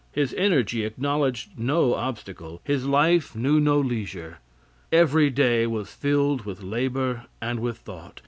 [0.13, 4.39] His energy acknowledged no obstacle, his life knew no leisure;
[4.91, 8.19] every day was filled with labor and with thought.